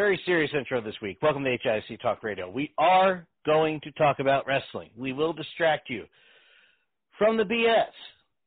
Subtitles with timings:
[0.00, 1.18] very serious intro this week.
[1.20, 2.48] Welcome to HIC Talk Radio.
[2.48, 4.88] We are going to talk about wrestling.
[4.96, 6.06] We will distract you
[7.18, 7.84] from the BS.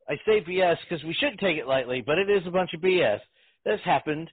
[0.10, 2.82] I say BS because we shouldn't take it lightly, but it is a bunch of
[2.82, 3.20] BS
[3.64, 4.32] that's happened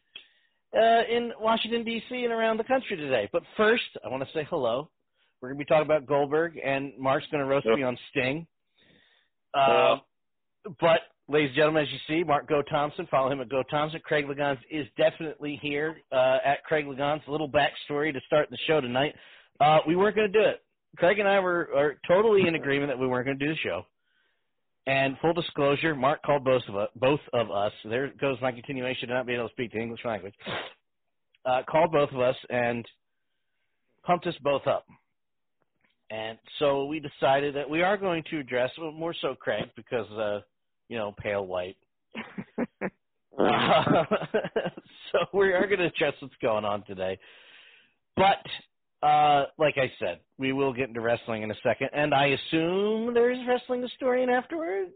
[0.75, 2.25] uh, in Washington, D.C.
[2.25, 3.29] and around the country today.
[3.30, 4.89] But first, I want to say hello.
[5.42, 8.47] We're going to be talking about Goldberg, and Mark's going to roast me on Sting.
[9.53, 9.97] Uh,
[10.80, 14.01] but, ladies and gentlemen, as you see, Mark Go Thompson, follow him at Go Thompson.
[14.05, 17.27] Craig Legans is definitely here uh, at Craig Legans.
[17.29, 19.14] A little backstory to start the show tonight.
[19.61, 20.63] Uh, we weren't going to do it.
[20.96, 23.58] Craig and I were are totally in agreement that we weren't going to do the
[23.63, 23.86] show.
[24.86, 26.89] And full disclosure, Mark called both of us.
[26.96, 27.73] Both of us.
[27.85, 30.35] There goes my continuation to not being able to speak the English language.
[31.47, 32.85] Uh, called both of us and
[34.05, 34.85] pumped us both up.
[36.11, 40.11] And so we decided that we are going to address, well, more so Craig, because,
[40.11, 40.41] uh,
[40.90, 41.77] you know, pale white.
[42.17, 42.86] Uh,
[45.12, 47.18] so we are going to address what's going on today.
[48.17, 51.90] But, uh, like I said, we will get into wrestling in a second.
[51.95, 54.90] And I assume there's wrestling historian afterwards?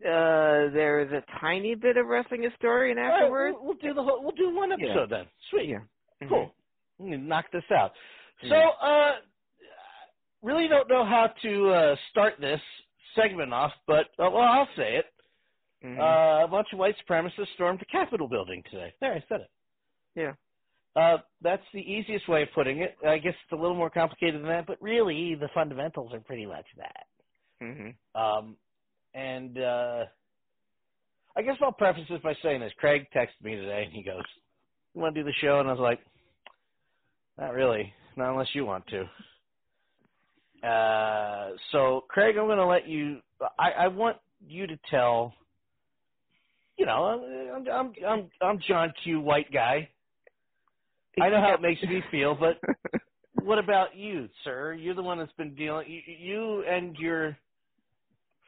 [0.00, 3.56] Uh, there's a tiny bit of wrestling historian All right, afterwards.
[3.58, 5.24] we'll, we'll do the whole, we'll do one episode then.
[5.50, 5.70] Sweet.
[5.70, 6.28] Yeah.
[6.28, 6.54] Cool.
[6.98, 7.92] We can knock this out.
[8.48, 9.12] So, uh,
[10.42, 12.60] really don't know how to uh, start this
[13.14, 15.06] segment off, but uh, well, I'll say it.
[15.84, 15.98] Mhm.
[15.98, 18.92] Uh, a bunch of white supremacists stormed the Capitol building today.
[19.00, 19.50] There, I said it.
[20.14, 20.32] yeah.
[20.96, 22.96] Uh, that's the easiest way of putting it.
[23.04, 26.46] I guess it's a little more complicated than that, but really the fundamentals are pretty
[26.46, 27.06] much that.
[27.60, 28.20] Mm-hmm.
[28.20, 28.56] Um,
[29.12, 30.04] and uh,
[31.36, 32.72] I guess I'll preface this by saying this.
[32.78, 34.22] Craig texted me today, and he goes,
[34.94, 35.98] "You want to do the show?" And I was like,
[37.38, 39.04] "Not really, not unless you want to."
[40.64, 43.20] Uh, so, Craig, I'm going to let you.
[43.58, 44.16] I, I want
[44.46, 45.34] you to tell.
[46.78, 49.20] You know, I'm I'm I'm I'm John Q.
[49.20, 49.88] White guy.
[51.20, 52.58] I know how it makes me feel, but
[53.44, 54.72] what about you, sir?
[54.72, 55.86] You're the one that's been dealing.
[55.88, 57.36] You, you and your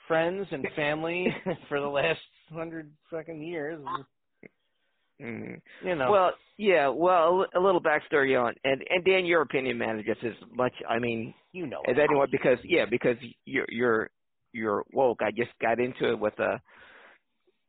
[0.09, 1.27] friends and family
[1.69, 2.19] for the last
[2.53, 3.81] hundred fucking years.
[5.21, 5.61] Mhm.
[5.83, 6.11] You know.
[6.11, 6.89] Well, yeah.
[6.89, 10.75] Well, a little backstory on and and Dan, your opinion matters as much.
[10.89, 11.81] I mean, you know.
[11.89, 14.11] as anyone because yeah, because you're you're
[14.53, 15.21] you're woke.
[15.23, 16.61] I just got into it with a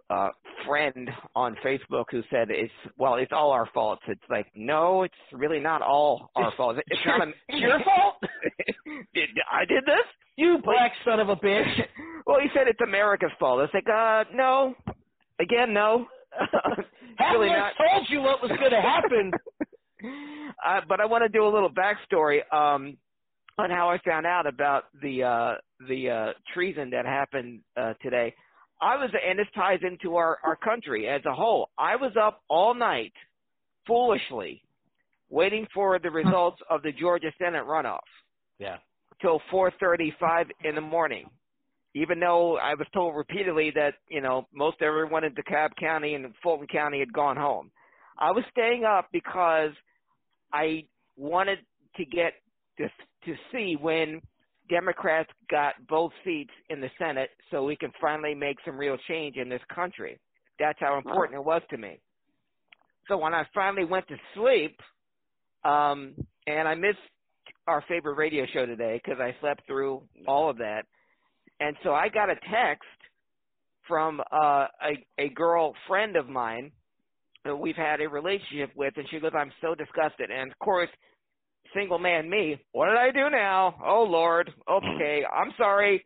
[0.10, 0.30] uh
[0.66, 4.00] friend on Facebook who said it's well, it's all our fault.
[4.08, 6.78] It's like no, it's really not all our fault.
[6.88, 8.16] It's not a, It's your fault.
[9.14, 10.06] did I did this?
[10.38, 11.86] You black son of a bitch.
[12.26, 13.60] well, he said it's America's fault.
[13.62, 14.76] It's like, uh, no.
[15.40, 16.06] Again, no.
[17.34, 17.74] Really I not.
[17.78, 19.32] told you what was going to happen?
[20.66, 22.96] uh, but I want to do a little backstory um,
[23.58, 25.54] on how I found out about the uh,
[25.88, 28.36] the uh, treason that happened uh, today.
[28.80, 31.70] I was, and this ties into our our country as a whole.
[31.78, 33.14] I was up all night,
[33.88, 34.62] foolishly,
[35.30, 38.00] waiting for the results of the Georgia Senate runoff
[38.60, 38.78] Yeah.
[39.22, 41.30] till 4:35 in the morning.
[41.94, 46.34] Even though I was told repeatedly that you know most everyone in DeKalb County and
[46.44, 47.72] Fulton County had gone home.
[48.20, 49.72] I was staying up because
[50.52, 50.86] I
[51.16, 51.60] wanted
[51.98, 52.34] to get
[52.78, 52.88] to
[53.26, 54.22] to see when
[54.70, 59.38] Democrats got both seats in the Senate so we can finally make some real change
[59.38, 60.20] in this country.
[60.60, 62.00] That's how important it was to me.
[63.08, 64.80] So when I finally went to sleep,
[65.64, 66.14] um,
[66.46, 66.98] and I missed
[67.68, 70.86] our favorite radio show today because I slept through all of that,
[71.60, 72.84] and so I got a text
[73.88, 76.72] from uh, a a girl friend of mine
[77.46, 80.90] that we've had a relationship with, and she goes, "I'm so disgusted." And of course,
[81.74, 83.76] single man me, what did I do now?
[83.84, 86.06] Oh Lord, okay, I'm sorry.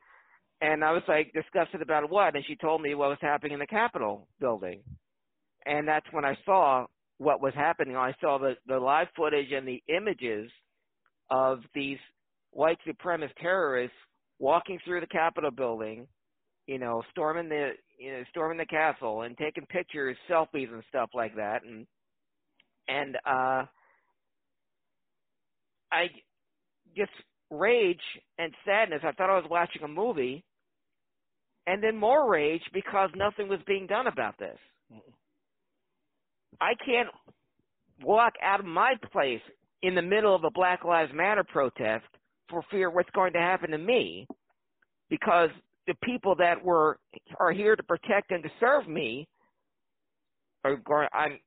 [0.62, 3.60] And I was like disgusted about what, and she told me what was happening in
[3.60, 4.82] the Capitol building,
[5.66, 6.86] and that's when I saw
[7.18, 7.96] what was happening.
[7.96, 10.52] I saw the the live footage and the images
[11.32, 11.98] of these
[12.52, 13.96] white supremacist terrorists
[14.42, 16.08] walking through the Capitol building,
[16.68, 21.12] you know, storming the you know storming the castle and taking pictures, selfies, and stuff
[21.14, 21.86] like that, and
[22.88, 23.66] and uh
[25.94, 26.08] I
[26.98, 27.12] just
[27.50, 28.02] rage
[28.38, 29.02] and sadness.
[29.04, 30.44] I thought I was watching a movie,
[31.68, 34.58] and then more rage because nothing was being done about this.
[36.60, 37.10] I can't
[38.04, 39.42] walk out of my place
[39.84, 42.06] in the middle of a Black Lives Matter protest
[42.52, 44.28] for fear what's going to happen to me
[45.10, 45.50] because
[45.88, 47.00] the people that were
[47.40, 49.28] are here to protect and to serve me
[50.64, 51.40] are going I'm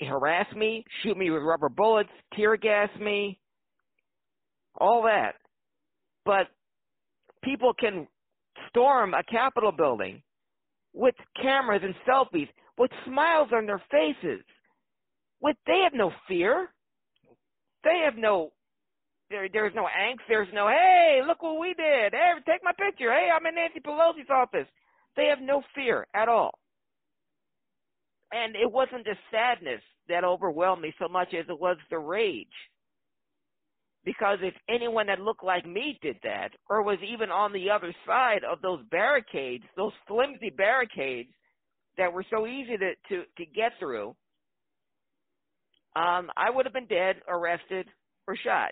[0.00, 3.38] harass me, shoot me with rubber bullets, tear gas me,
[4.80, 5.32] all that.
[6.24, 6.46] But
[7.42, 8.06] people can
[8.68, 10.22] storm a Capitol building
[10.94, 14.42] with cameras and selfies with smiles on their faces.
[15.42, 16.68] With they have no fear.
[17.84, 18.52] They have no
[19.30, 22.12] there there's no angst, there's no hey, look what we did.
[22.12, 23.10] Hey, take my picture.
[23.12, 24.66] Hey, I'm in Nancy Pelosi's office.
[25.16, 26.58] They have no fear at all.
[28.32, 32.46] And it wasn't the sadness that overwhelmed me so much as it was the rage
[34.04, 37.94] because if anyone that looked like me did that, or was even on the other
[38.06, 41.30] side of those barricades, those flimsy barricades
[41.98, 44.14] that were so easy to, to, to get through,
[45.96, 47.86] um, I would have been dead, arrested,
[48.26, 48.70] or shot.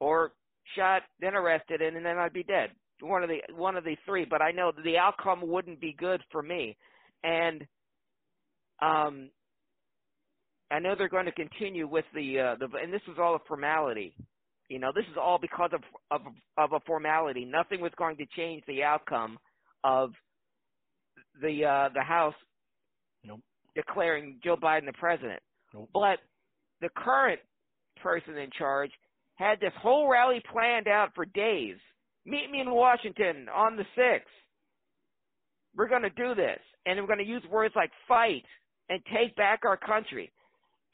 [0.00, 0.32] Or
[0.76, 2.70] shot, then arrested, and, and then I'd be dead.
[3.00, 4.24] One of the one of the three.
[4.24, 6.76] But I know the outcome wouldn't be good for me.
[7.22, 7.62] And
[8.80, 9.30] um,
[10.70, 13.40] I know they're going to continue with the uh, the and this was all a
[13.46, 14.14] formality.
[14.68, 15.80] You know, this is all because of
[16.10, 16.22] of
[16.56, 17.44] of a formality.
[17.44, 19.38] Nothing was going to change the outcome
[19.84, 20.10] of
[21.40, 22.34] the uh the House
[23.24, 23.40] nope.
[23.74, 25.40] declaring Joe Biden the president.
[25.72, 25.88] Nope.
[25.94, 26.18] But
[26.80, 27.40] the current
[28.02, 28.90] person in charge
[29.38, 31.76] had this whole rally planned out for days.
[32.26, 34.20] Meet me in Washington on the 6th.
[35.76, 36.58] We're going to do this.
[36.84, 38.44] And we're going to use words like fight
[38.88, 40.32] and take back our country.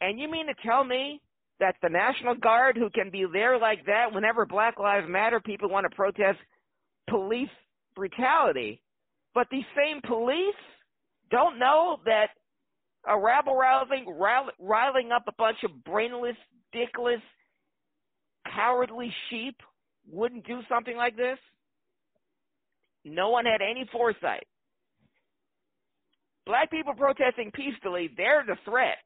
[0.00, 1.20] And you mean to tell me
[1.60, 5.70] that the National Guard, who can be there like that whenever Black Lives Matter people
[5.70, 6.38] want to protest
[7.08, 7.48] police
[7.96, 8.82] brutality,
[9.34, 10.54] but these same police
[11.30, 12.28] don't know that
[13.08, 14.04] a rabble rousing,
[14.58, 16.36] riling up a bunch of brainless,
[16.74, 17.22] dickless,
[18.52, 19.56] cowardly sheep
[20.10, 21.38] wouldn't do something like this?
[23.04, 24.46] No one had any foresight.
[26.46, 28.98] Black people protesting peacefully, they're the threat.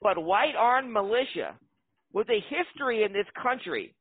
[0.00, 1.56] But white armed militia
[2.12, 3.94] with a history in this country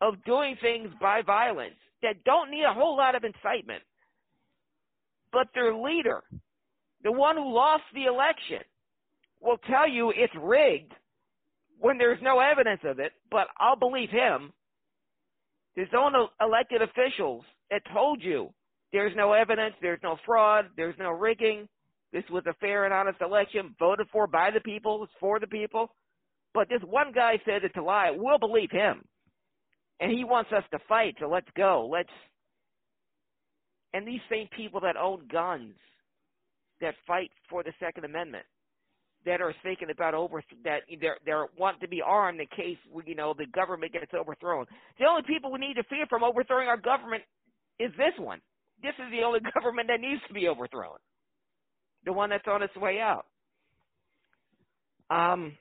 [0.00, 3.82] of doing things by violence that don't need a whole lot of incitement,
[5.32, 6.22] but their leader,
[7.02, 8.60] the one who lost the election,
[9.40, 10.92] will tell you it's rigged
[11.78, 14.52] when there's no evidence of it, but I'll believe him.
[15.74, 18.50] His own elected officials that told you
[18.92, 21.68] there's no evidence, there's no fraud, there's no rigging,
[22.12, 25.46] this was a fair and honest election, voted for by the people, it's for the
[25.46, 25.90] people.
[26.54, 28.10] But this one guy said it's a lie.
[28.14, 29.04] We'll believe him.
[30.00, 31.88] And he wants us to fight, so let's go.
[31.90, 32.08] Let's
[33.94, 35.74] and these same people that own guns,
[36.80, 38.44] that fight for the Second Amendment,
[39.26, 43.14] that are thinking about over that they're they're want to be armed in case you
[43.14, 44.66] know the government gets overthrown.
[44.98, 47.22] The only people we need to fear from overthrowing our government
[47.78, 48.40] is this one.
[48.82, 50.98] This is the only government that needs to be overthrown
[52.04, 53.26] the one that's on its way out.
[55.10, 55.56] Um,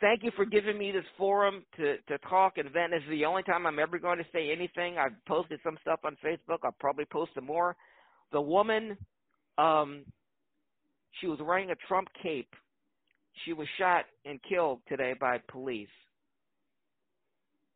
[0.00, 2.92] thank you for giving me this forum to, to talk and vent.
[2.92, 4.96] This is the only time I'm ever going to say anything.
[4.98, 6.58] I've posted some stuff on Facebook.
[6.64, 7.76] I'll probably post some more.
[8.32, 8.96] The woman,
[9.56, 10.04] um,
[11.20, 12.52] she was wearing a Trump cape.
[13.44, 15.88] She was shot and killed today by police.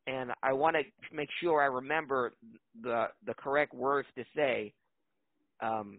[0.07, 0.83] and I want to
[1.15, 2.33] make sure I remember
[2.83, 4.73] the the correct words to say.
[5.61, 5.99] Um,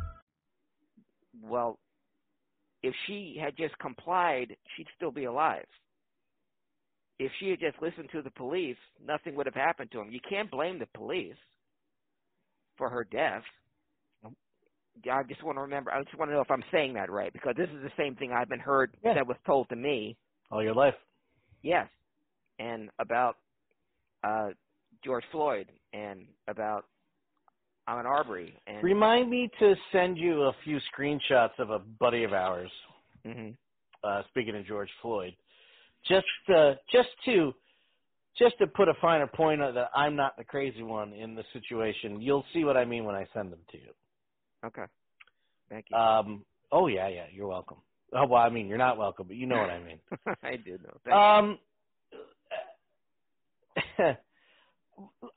[1.51, 1.77] Well,
[2.81, 5.65] if she had just complied, she'd still be alive.
[7.19, 10.09] If she had just listened to the police, nothing would have happened to him.
[10.11, 11.35] You can't blame the police
[12.77, 13.43] for her death.
[15.11, 15.91] I just want to remember.
[15.91, 18.15] I just want to know if I'm saying that right because this is the same
[18.15, 19.13] thing I've been heard Yeah.
[19.13, 20.17] that was told to me.
[20.51, 20.95] All your life.
[21.63, 21.87] Yes,
[22.59, 23.37] and about
[24.23, 24.49] uh
[25.03, 26.85] George Floyd and about
[27.87, 32.33] Ahmaud Arbery and Remind me to send you a few screenshots of a buddy of
[32.33, 32.71] ours.
[33.25, 33.57] Mhm.
[34.03, 35.35] Uh, speaking of George Floyd,
[36.07, 37.53] just uh, just to
[38.37, 41.43] just to put a finer point on that I'm not the crazy one in the
[41.53, 42.21] situation.
[42.21, 43.93] You'll see what I mean when I send them to you.
[44.65, 44.85] okay.
[45.69, 45.97] Thank you.
[45.97, 47.79] Um, oh yeah, yeah, you're welcome.
[48.13, 50.01] Oh well, I mean you're not welcome, but you know what I mean.
[50.43, 50.97] I do know.
[51.05, 51.59] Thank Um,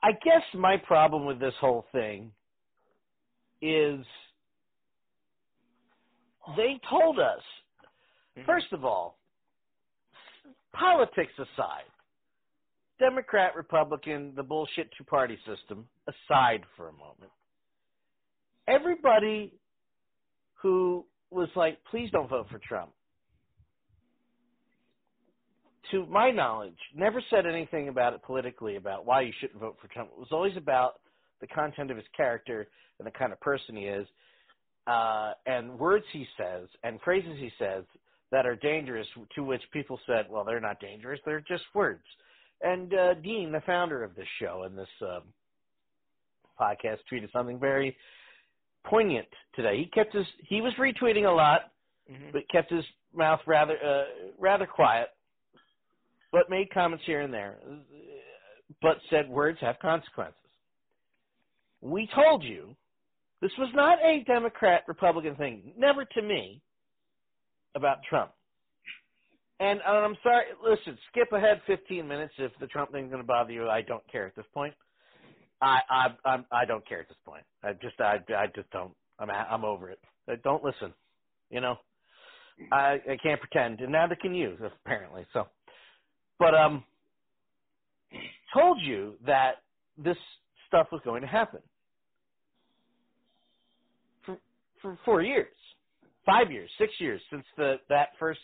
[0.03, 2.31] I guess my problem with this whole thing
[3.61, 4.05] is
[6.55, 7.41] they told us,
[8.37, 8.45] mm-hmm.
[8.45, 9.17] first of all,
[10.73, 11.89] politics aside,
[12.99, 17.31] Democrat, Republican, the bullshit two party system aside for a moment,
[18.67, 19.53] everybody
[20.61, 22.91] who was like, please don't vote for Trump,
[25.91, 29.87] to my knowledge, never said anything about it politically about why you shouldn't vote for
[29.89, 30.09] Trump.
[30.13, 30.99] It was always about
[31.41, 32.67] the content of his character
[32.99, 34.07] and the kind of person he is,
[34.87, 37.83] uh, and words he says and phrases he says
[38.31, 39.07] that are dangerous.
[39.35, 42.03] To which people said, "Well, they're not dangerous; they're just words."
[42.61, 45.23] And uh, Dean, the founder of this show and this um,
[46.59, 47.95] podcast, tweeted something very
[48.85, 49.77] poignant today.
[49.77, 51.71] He kept his he was retweeting a lot,
[52.09, 52.31] Mhm.
[52.33, 54.05] but kept his mouth rather uh,
[54.37, 55.09] rather quiet,
[56.35, 57.55] but made comments here and there,
[58.81, 60.35] but said words have consequences.
[61.79, 62.75] We told you
[63.41, 66.61] this was not a Democrat Republican thing, never to me
[67.73, 68.31] about Trump.
[69.61, 73.53] And, I'm sorry, listen, skip ahead 15 minutes if the Trump thing's going to bother
[73.53, 73.69] you.
[73.69, 74.73] I don't care at this point.
[75.61, 77.45] I I I'm, I don't care at this point.
[77.63, 78.93] I just I I just don't.
[79.19, 79.99] I'm I'm over it.
[80.27, 80.93] I don't listen.
[81.49, 81.77] You know,
[82.73, 85.25] I I can't pretend, and neither can you apparently.
[85.31, 85.47] So,
[86.39, 86.83] but um,
[88.53, 89.63] told you that
[89.97, 90.17] this
[90.67, 91.61] stuff was going to happen
[94.25, 94.39] for
[94.81, 95.55] for four years,
[96.25, 98.41] five years, six years since the that first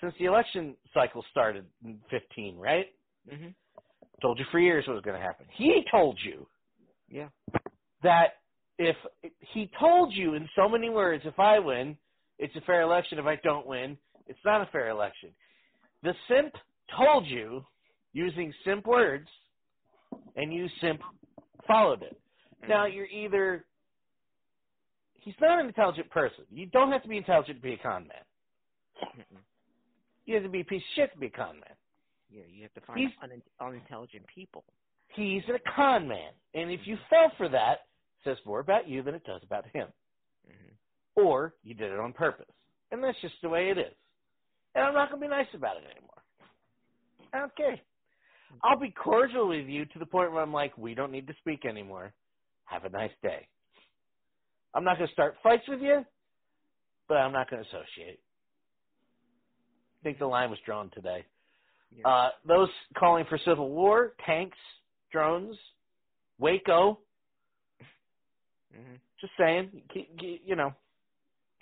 [0.00, 2.86] since the election cycle started in 15, right?
[3.28, 3.54] Mhm.
[4.22, 5.46] Told you for years what was going to happen.
[5.50, 6.46] He told you
[7.08, 7.30] Yeah.
[8.02, 8.34] that
[8.78, 8.96] if
[9.54, 11.98] he told you in so many words, if I win,
[12.38, 13.18] it's a fair election.
[13.18, 15.34] If I don't win, it's not a fair election.
[16.02, 16.54] The simp
[16.96, 17.64] told you
[18.12, 19.28] using simp words,
[20.36, 21.00] and you simp
[21.66, 22.20] followed it.
[22.68, 23.66] Now you're either
[25.14, 26.44] he's not an intelligent person.
[26.50, 28.24] You don't have to be intelligent to be a con man.
[30.26, 31.76] You have to be a piece of shit to be a con man.
[32.30, 34.64] Yeah, you have to find He's- un- unintelligent people.
[35.08, 37.86] He's a con man, and if you fell for that,
[38.18, 39.92] it says more about you than it does about him.
[40.48, 40.76] Mhm.
[41.16, 42.46] or you did it on purpose.
[42.90, 43.94] And that's just the way it is.
[44.74, 46.17] And I'm not going to be nice about it anymore.
[47.32, 47.80] I don't care.
[48.62, 51.34] I'll be cordial with you to the point where I'm like, we don't need to
[51.40, 52.12] speak anymore.
[52.66, 53.48] Have a nice day.
[54.74, 56.04] I'm not going to start fights with you,
[57.08, 58.20] but I'm not going to associate.
[60.00, 61.24] I think the line was drawn today.
[61.96, 62.08] Yeah.
[62.08, 64.58] Uh, those calling for civil war, tanks,
[65.12, 65.56] drones,
[66.38, 67.00] Waco,
[68.74, 69.00] Mhm.
[69.20, 69.82] just saying,
[70.20, 70.74] you know,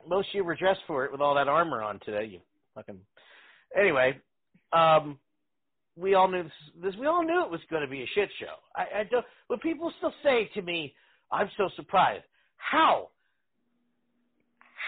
[0.06, 2.24] most of you were dressed for it with all that armor on today.
[2.26, 2.42] You
[2.74, 3.06] fucking.
[3.76, 4.20] Anyway,
[4.72, 5.20] um,
[5.96, 6.94] we all knew this, this.
[7.00, 8.54] We all knew it was going to be a shit show.
[8.74, 9.24] I, I don't.
[9.48, 10.94] When people still say to me,
[11.32, 12.24] "I'm so surprised,"
[12.56, 13.08] how?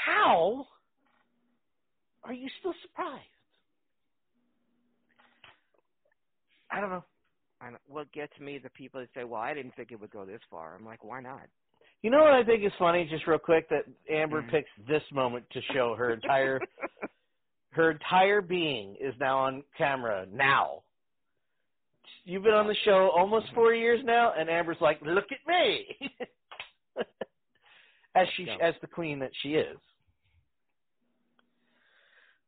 [0.07, 0.67] How
[2.25, 3.25] are you still surprised?
[6.71, 7.05] I don't know.
[7.61, 10.11] I know, what gets me the people that say, "Well, I didn't think it would
[10.11, 11.49] go this far." I'm like, "Why not?"
[12.03, 14.51] You know what I think is funny, just real quick, that Amber Mhm.
[14.51, 16.61] picks this moment to show her entire
[17.71, 20.83] her entire being is now on camera now
[22.25, 25.87] you've been on the show almost four years now, and Amber's like, "Look at me,"
[28.15, 28.57] as she Yeah.
[28.61, 29.79] as the queen that she is.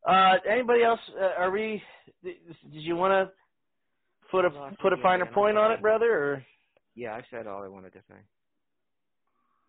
[0.07, 1.00] Uh, anybody else?
[1.21, 1.83] Uh, are we?
[2.23, 2.37] Did
[2.73, 3.33] you want to
[4.31, 6.12] put a No, put a finer point on it, brother?
[6.12, 6.47] Or
[6.95, 8.17] Yeah, I said all I wanted to say.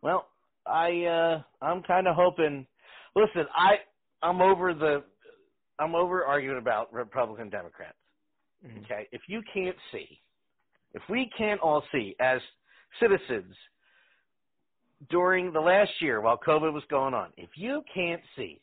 [0.02, 0.30] well,
[0.66, 2.66] I uh, I'm kind of hoping.
[3.16, 3.80] Listen, I
[4.22, 5.04] I'm over the
[5.80, 7.98] I'm over arguing about Republican Democrats.
[8.66, 8.86] Mhm.
[8.86, 10.22] Okay, if you can't see,
[10.94, 12.42] if we can't all see as
[13.00, 13.56] citizens
[15.10, 18.62] during the last year while COVID was going on, if you can't see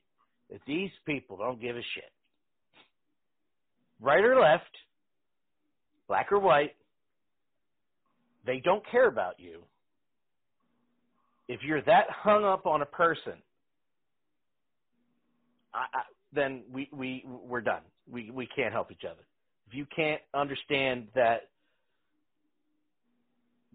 [0.50, 2.12] that these people don't give a shit,
[4.00, 4.76] right or left,
[6.08, 6.76] black or white,
[8.44, 9.66] they don't care about you.
[11.48, 13.42] If you're that hung up on a person,
[15.74, 16.02] I, I,
[16.32, 17.84] then we we we're done.
[18.10, 19.27] We we can't help each other.
[19.68, 21.48] If you can't understand that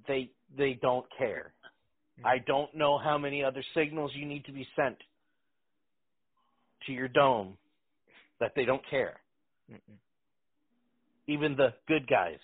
[0.08, 1.54] they they don't care,
[2.20, 2.28] mm-hmm.
[2.28, 4.98] I don't know how many other signals you need to be sent
[6.88, 7.58] to your dome
[8.40, 9.20] that they don't care.
[9.72, 9.98] Mm-mm.
[11.28, 12.40] Even the good guys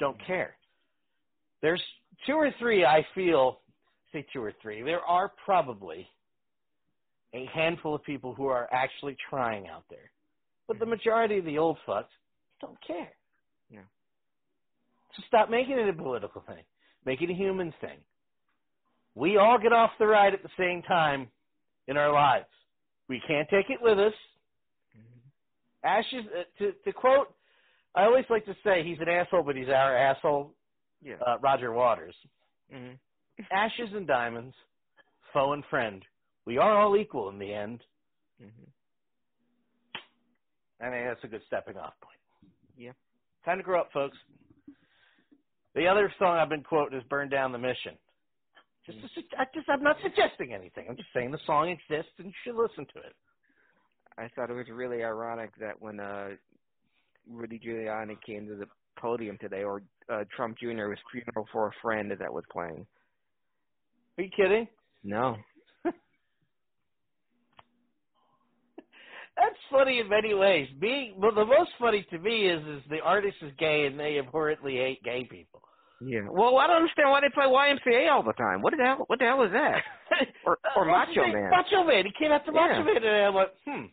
[0.00, 0.26] don't mm-hmm.
[0.26, 0.56] care.
[1.62, 1.82] There's
[2.26, 3.60] two or three I feel
[4.12, 4.82] say two or three.
[4.82, 6.08] There are probably
[7.34, 10.10] a handful of people who are actually trying out there.
[10.66, 10.90] But the mm-hmm.
[10.90, 12.06] majority of the old fucks
[12.60, 13.10] don't care.
[13.70, 13.80] Yeah.
[15.16, 16.62] So stop making it a political thing.
[17.04, 17.98] Make it a human thing.
[19.14, 21.28] We all get off the ride at the same time
[21.88, 22.46] in our lives.
[23.08, 24.12] We can't take it with us.
[25.82, 27.34] Ashes, uh, to, to quote,
[27.94, 30.52] I always like to say he's an asshole, but he's our asshole,
[31.02, 31.14] Yeah.
[31.26, 32.14] uh, Roger Waters.
[32.70, 32.92] hmm
[33.50, 34.54] Ashes and diamonds,
[35.32, 36.04] foe and friend.
[36.44, 37.80] We are all equal in the end.
[38.38, 38.46] hmm
[40.82, 42.19] I think that's a good stepping off point.
[42.80, 42.92] Yeah.
[43.44, 44.16] Time to grow up, folks.
[45.74, 47.96] The other song I've been quoting is "Burn Down the Mission."
[48.86, 49.14] Just, Mm.
[49.30, 50.86] to I just, I'm not suggesting anything.
[50.88, 53.14] I'm just saying the song exists and you should listen to it.
[54.16, 56.30] I thought it was really ironic that when uh,
[57.28, 58.66] Rudy Giuliani came to the
[58.98, 60.88] podium today, or uh, Trump Jr.
[60.88, 62.86] was funeral for a friend that was playing.
[64.18, 64.66] Are you kidding?
[65.04, 65.36] No.
[69.40, 70.68] That's funny in many ways.
[70.80, 74.18] Being well, the most funny to me is is the artist is gay and they
[74.18, 75.62] abhorrently hate gay people.
[76.02, 76.28] Yeah.
[76.30, 78.62] Well, I don't understand why they play YMCA all the time.
[78.62, 79.04] What the hell?
[79.06, 79.82] What the hell is that?
[80.46, 81.26] Or, or Uh, Macho?
[81.32, 81.50] Man.
[81.50, 82.04] Macho Man.
[82.06, 82.68] He came out to Yeah.
[82.68, 83.86] Macho Man, and I went, hmm,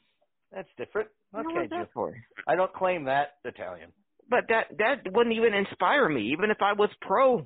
[0.51, 1.09] that's different.
[1.35, 2.13] Okay, that for?
[2.47, 3.91] I don't claim that Italian.
[4.29, 7.45] But that that wouldn't even inspire me, even if I was pro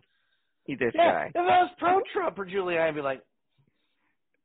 [0.68, 1.28] this yeah, guy.
[1.30, 3.24] if I was pro Trump or Giuliani, I'd be like,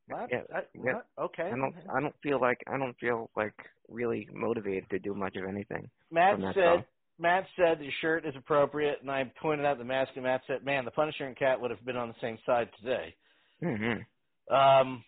[0.07, 0.29] what?
[0.31, 0.93] Yeah, I, yeah.
[0.93, 1.07] what?
[1.19, 1.43] Okay.
[1.43, 3.53] I don't I don't feel like I don't feel like
[3.89, 5.89] really motivated to do much of anything.
[6.11, 6.63] Matt said.
[6.63, 6.83] song.
[7.19, 10.63] Matt said the shirt is appropriate, and I pointed out the mask, and Matt said,
[10.63, 13.15] "Man, the Punisher and Cat would have been on the same side today."
[13.59, 15.03] hmm Um,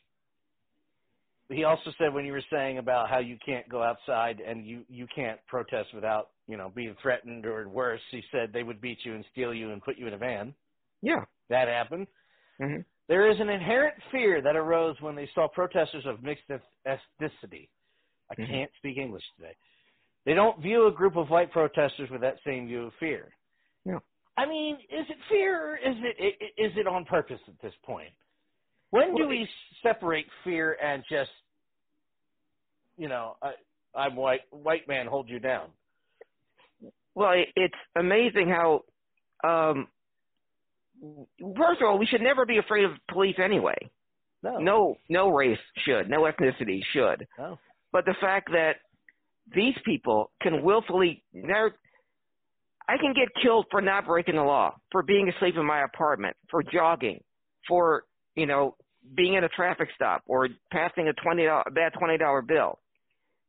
[1.49, 4.83] he also said when you were saying about how you can't go outside and you
[4.87, 8.01] you can't protest without you know being threatened or worse.
[8.11, 10.53] He said they would beat you and steal you and put you in a van.
[11.01, 11.25] Yeah.
[11.49, 12.07] That happened.
[12.59, 17.69] hmm There is an inherent fear that arose when they saw protesters of mixed ethnicity.
[18.31, 18.47] I Mhm.
[18.47, 19.55] can't speak English today.
[20.25, 23.33] They don't view a group of white protesters with that same view of fear.
[23.85, 23.99] No.
[24.37, 28.13] I mean, is it fear or is it is it on purpose at this point?
[28.91, 29.49] When do Well, we
[29.83, 31.31] separate fear and just,
[32.97, 33.53] you know, I,
[33.95, 35.71] I'm white, white man, hold you down?
[37.15, 38.85] Well, it, it's amazing how.
[39.43, 39.89] Um,
[41.55, 43.75] first of all, we should never be afraid of police anyway.
[44.43, 47.27] No, No, no race should, no ethnicity should.
[47.37, 47.59] no.
[47.91, 48.77] But the fact that
[49.53, 51.73] these people can willfully, they're,
[52.87, 56.35] I can get killed for not breaking the law, for being asleep in my apartment,
[56.49, 57.21] for jogging,
[57.67, 58.03] for
[58.35, 58.75] you know
[59.15, 62.79] being at a traffic stop or passing a twenty a bad twenty dollar bill.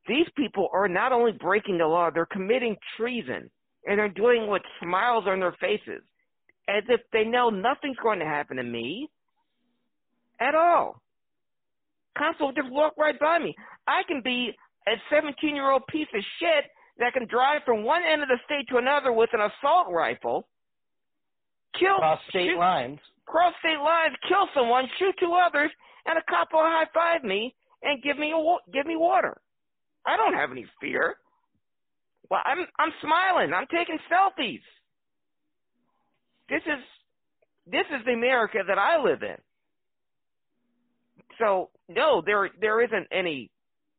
[0.09, 3.51] These people are not only breaking the law, they're committing treason,
[3.87, 6.03] and they're doing with smiles on their faces,
[6.68, 9.09] as if they know nothing's going to happen to me
[10.40, 11.01] at all.
[12.16, 13.55] Constable will just walk right by me.
[13.87, 14.51] I can be
[14.87, 16.64] a 17 year old piece of shit
[16.99, 20.49] that can drive from one end of the state to another with an assault rifle,
[21.79, 22.99] kill, Cross state shoot- lines.
[23.27, 25.70] cross state lines, kill someone, shoot two others,
[26.07, 29.40] and a cop will high five me and give me a give me water.
[30.05, 31.16] I don't have any fear.
[32.31, 33.53] Well, I'm I'm smiling.
[33.55, 34.62] I'm taking selfies.
[36.51, 36.83] This is
[37.67, 39.39] this is the America that I live in.
[41.39, 43.51] So no, there there isn't any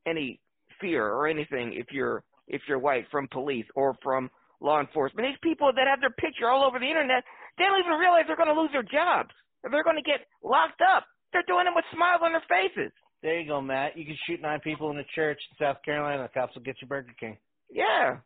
[0.06, 0.40] any
[0.80, 5.28] fear or anything if you're if you're white from police or from law enforcement.
[5.28, 7.24] These people that have their picture all over the internet,
[7.58, 9.32] they don't even realize they're going to lose their jobs.
[9.64, 11.06] They're going to get locked up.
[11.32, 12.92] They're doing it with smiles on their faces.
[13.24, 13.98] There you go, Matt.
[13.98, 16.24] You can shoot nine people in a church in South Carolina.
[16.24, 17.38] The cops will get you Burger King.
[17.72, 18.18] Yeah.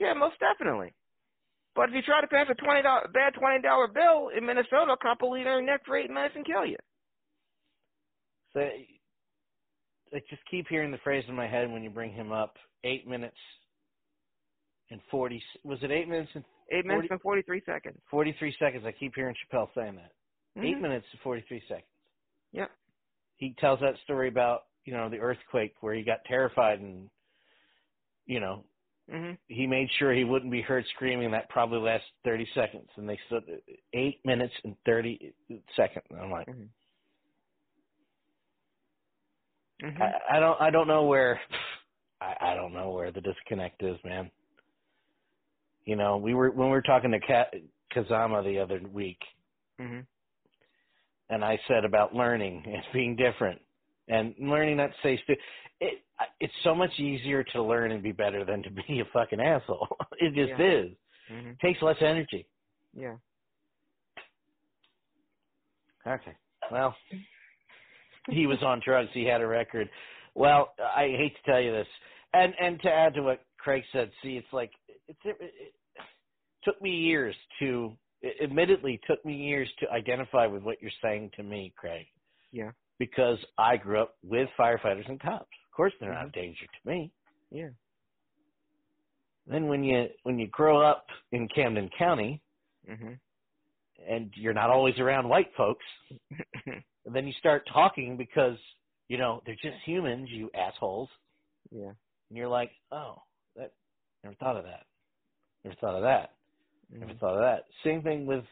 [0.00, 0.92] Yeah, most definitely.
[1.74, 4.92] But if you try to pass a twenty dollar bad twenty dollar bill in Minnesota,
[4.92, 6.76] a cop will leave your neck for eight minutes and kill you.
[8.52, 12.56] So I just keep hearing the phrase in my head when you bring him up.
[12.84, 13.36] Eight minutes
[14.90, 15.42] and forty.
[15.64, 17.98] Was it eight minutes and eight minutes 40, and forty three seconds?
[18.10, 18.84] Forty three seconds.
[18.86, 20.12] I keep hearing Chappelle saying that.
[20.58, 20.66] Mm-hmm.
[20.66, 21.86] Eight minutes and forty three seconds.
[22.52, 22.70] Yep.
[23.36, 27.08] He tells that story about you know the earthquake where he got terrified and
[28.26, 28.64] you know
[29.12, 29.32] mm-hmm.
[29.48, 31.30] he made sure he wouldn't be heard screaming.
[31.30, 33.42] That probably lasted thirty seconds, and they said
[33.92, 35.34] eight minutes and thirty
[35.76, 36.04] seconds.
[36.10, 36.46] And I'm like.
[36.48, 36.62] Mm-hmm.
[39.84, 40.00] Mm-hmm.
[40.00, 41.40] I, I don't I don't know where
[42.20, 44.30] I, I don't know where the disconnect is, man.
[45.84, 47.50] You know, we were when we were talking to Ka-
[47.94, 49.18] Kazama the other week,
[49.80, 50.00] mm-hmm.
[51.30, 53.60] and I said about learning and being different
[54.12, 55.34] and learning not to say stu-
[55.80, 56.02] it.
[56.40, 59.88] It's so much easier to learn and be better than to be a fucking asshole.
[60.18, 60.82] It just yeah.
[60.82, 60.90] is.
[61.32, 61.50] Mm-hmm.
[61.50, 62.46] It takes less energy.
[62.94, 63.16] Yeah.
[66.06, 66.34] Okay.
[66.70, 66.94] Well,
[68.28, 69.10] he was on drugs.
[69.12, 69.88] He had a record.
[70.34, 71.86] Well, I hate to tell you this,
[72.32, 74.70] and and to add to what Craig said, see, it's like
[75.08, 75.74] it's, it, it
[76.64, 81.30] took me years to, it admittedly, took me years to identify with what you're saying
[81.36, 82.06] to me, Craig.
[82.52, 82.70] Yeah.
[82.98, 85.42] Because I grew up with firefighters and cops.
[85.42, 86.26] Of course, they're mm-hmm.
[86.26, 87.10] not a danger to me.
[87.50, 87.68] Yeah.
[89.46, 92.40] Then when you when you grow up in Camden County,
[92.88, 93.12] mm-hmm.
[94.08, 95.84] and you're not always around white folks.
[96.66, 96.82] And
[97.14, 98.56] then you start talking because,
[99.08, 101.08] you know, they're just humans, you assholes.
[101.70, 101.88] Yeah.
[101.88, 103.16] And you're like, oh,
[103.56, 103.72] that
[104.22, 104.84] never thought of that.
[105.64, 106.30] Never thought of that.
[106.92, 107.00] Mm-hmm.
[107.00, 107.64] Never thought of that.
[107.84, 108.44] Same thing with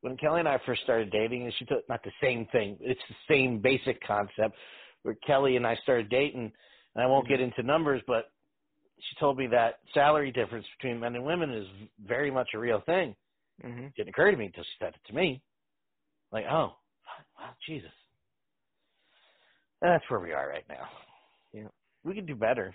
[0.00, 2.76] when Kelly and I first started dating, and she took not the same thing.
[2.80, 4.56] It's the same basic concept.
[5.02, 6.52] Where Kelly and I started dating,
[6.94, 7.32] and I won't Mm-hmm.
[7.34, 8.30] get into numbers, but
[8.98, 11.66] she told me that salary difference between men and women is
[12.04, 13.14] very much a real thing.
[13.64, 13.86] Mm-hmm.
[13.96, 15.40] Didn't occur to me until she said it to me.
[16.32, 16.72] Like, oh,
[17.38, 17.90] wow, Jesus.
[19.80, 20.88] And that's where we are right now.
[21.52, 21.68] Yeah.
[22.04, 22.74] We can do better.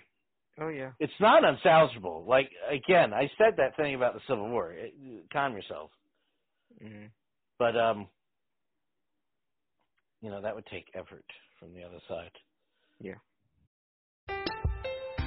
[0.60, 0.90] Oh yeah.
[1.00, 2.26] It's not unsalvageable.
[2.26, 4.72] Like again, I said that thing about the Civil War.
[4.72, 4.94] It,
[5.32, 5.90] calm yourself.
[6.82, 7.06] Mm-hmm.
[7.58, 8.08] But um,
[10.22, 11.24] you know that would take effort
[11.58, 12.30] from the other side.
[13.00, 13.14] Yeah.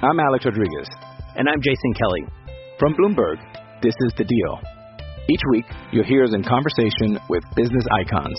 [0.00, 0.88] I'm Alex Rodriguez.
[1.36, 2.24] And I'm Jason Kelly.
[2.78, 3.38] From Bloomberg,
[3.82, 4.60] this is The Deal.
[5.30, 8.38] Each week, you'll hear us in conversation with business icons.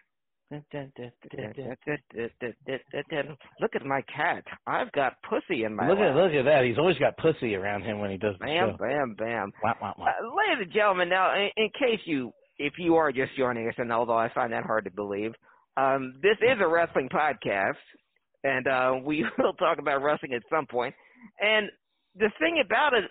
[3.59, 4.43] Look at my cat.
[4.67, 6.09] I've got pussy in my Look lap.
[6.09, 6.63] at look at that.
[6.65, 9.51] He's always got pussy around him when he does Bam, bam, bam.
[9.63, 10.05] Wah, wah, wah.
[10.05, 13.75] Uh, ladies and gentlemen, now, in, in case you, if you are just joining us,
[13.77, 15.33] and although I find that hard to believe,
[15.77, 17.75] um, this is a wrestling podcast,
[18.43, 20.93] and uh, we will talk about wrestling at some point.
[21.39, 21.69] And
[22.15, 23.05] the thing about it,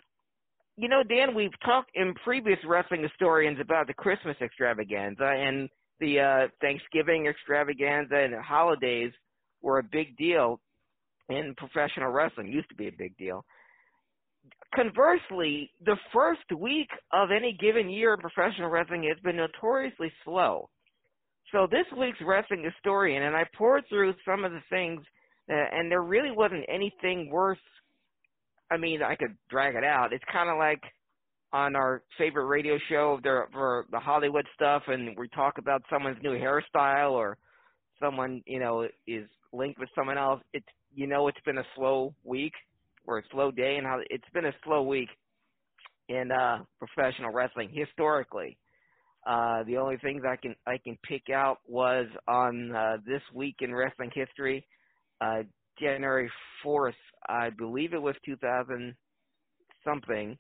[0.77, 5.69] you know, Dan, we've talked in previous wrestling historians about the Christmas extravaganza and
[6.01, 9.13] the uh, Thanksgiving extravaganza and the holidays
[9.63, 10.61] were a big deal
[11.29, 12.49] in professional wrestling.
[12.49, 13.45] Used to be a big deal.
[14.75, 20.69] Conversely, the first week of any given year in professional wrestling has been notoriously slow.
[21.53, 25.03] So this week's wrestling historian, and I poured through some of the things,
[25.51, 27.59] uh, and there really wasn't anything worth.
[28.71, 30.13] I mean, I could drag it out.
[30.13, 30.81] It's kind of like
[31.53, 36.23] on our favorite radio show there for the Hollywood stuff, and we talk about someone's
[36.23, 37.39] new hairstyle or
[38.01, 40.41] someone you know is linked with someone else.
[40.53, 42.53] It's you know it's been a slow week
[43.07, 45.09] or a slow day, and how it's been a slow week
[46.09, 48.57] in uh professional wrestling historically.
[49.27, 53.57] Uh, the only things I can I can pick out was on uh, this week
[53.61, 54.67] in wrestling history,
[55.21, 55.43] uh,
[55.79, 56.31] January
[56.63, 56.95] fourth,
[57.29, 58.95] I believe it was 2000
[59.85, 60.39] something.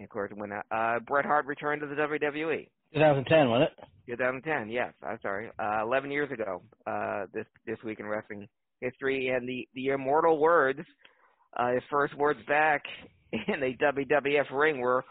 [0.00, 2.68] Of course, when uh, Bret Hart returned to the WWE.
[2.94, 3.84] 2010, wasn't it?
[4.06, 4.92] 2010, yes.
[5.02, 5.50] I'm sorry.
[5.58, 6.62] Uh, 11 years ago.
[6.86, 8.48] Uh, this this week in wrestling
[8.80, 10.80] history, and the the immortal words,
[11.56, 12.82] uh, his first words back
[13.32, 15.04] in a WWF ring were,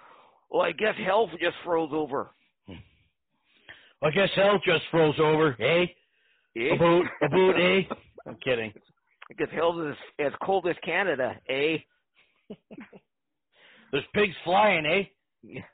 [0.49, 2.31] "Well, I guess hell just froze over."
[4.01, 5.85] I guess hell just froze over, eh?
[6.55, 6.73] Eh?
[6.73, 7.81] A boot, a boot, eh?
[8.27, 8.71] I'm kidding.
[9.27, 11.77] Because hell is as cold as Canada, eh?
[13.91, 15.59] There's pigs flying, eh?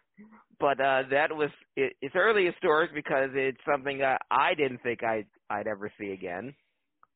[0.60, 5.04] But uh that was it, it's early historic because it's something that I didn't think
[5.04, 6.54] I'd I'd ever see again.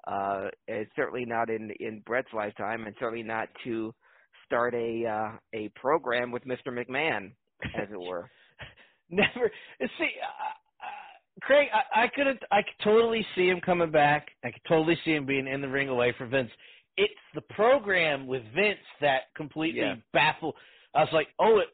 [0.06, 3.94] Uh it's certainly not in in Bret's lifetime, and certainly not to
[4.46, 6.68] start a uh, a program with Mr.
[6.70, 7.32] McMahon,
[7.76, 8.30] as it were.
[9.10, 9.52] Never.
[9.80, 9.86] See,
[10.22, 14.28] uh, uh, Craig, I, I could I could totally see him coming back.
[14.44, 16.52] I could totally see him being in the ring away from Vince.
[16.98, 19.96] It's the program with Vince that completely Yeah.
[20.12, 20.56] baffled.
[20.98, 21.68] I was like, oh, it,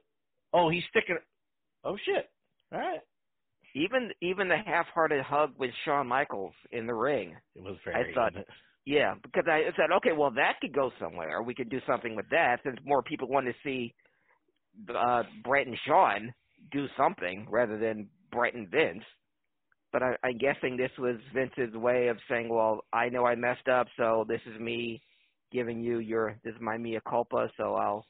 [0.53, 1.17] oh, he's sticking.
[1.85, 2.29] Oh shit!
[2.73, 2.99] All right.
[3.73, 7.33] Even even the half-hearted hug with Shawn Michaels in the ring.
[7.55, 8.11] It was very.
[8.11, 8.33] I thought,
[8.85, 11.41] yeah, because I said, okay, well that could go somewhere.
[11.41, 13.93] We could do something with that since more people want to see
[14.93, 16.33] uh, Bret and Shawn
[16.73, 19.03] do something rather than Bret and Vince.
[19.93, 23.69] But I, I'm guessing this was Vince's way of saying, well, I know I messed
[23.69, 25.01] up, so this is me
[25.51, 28.05] giving you your this is my mea culpa, so I'll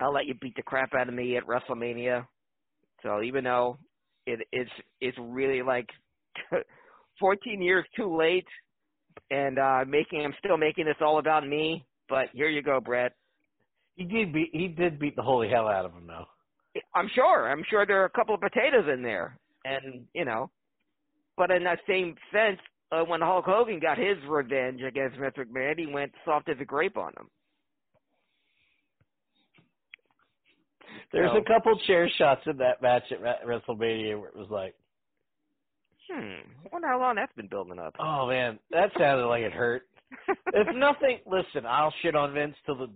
[0.00, 2.26] I'll let you beat the crap out of me at WrestleMania.
[3.02, 3.78] So even though
[4.26, 5.88] it it's it's really like
[7.20, 8.46] 14 years too late,
[9.30, 11.84] and uh making I'm still making this all about me.
[12.08, 13.12] But here you go, Bret.
[13.96, 14.50] He did beat.
[14.52, 16.26] He did beat the holy hell out of him, though.
[16.94, 17.50] I'm sure.
[17.50, 20.50] I'm sure there are a couple of potatoes in there, and you know.
[21.36, 22.58] But in that same sense,
[22.92, 26.64] uh, when Hulk Hogan got his revenge against Vince McMahon, he went soft as a
[26.64, 27.28] grape on him.
[31.12, 34.74] There's So- a couple chair shots in that match at WrestleMania where it was like,
[36.10, 36.40] Hmm.
[36.64, 37.94] I wonder how long that's been building up.
[37.98, 39.88] oh man, that sounded like it hurt.
[40.52, 42.90] if nothing, listen, I'll shit on Vince till the